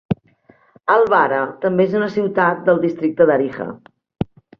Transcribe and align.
Al-Bara 0.93 1.41
també 1.65 1.85
és 1.89 1.93
una 1.99 2.07
ciutat 2.15 2.63
del 2.71 2.81
districte 2.87 3.29
d'Ariha. 3.31 3.69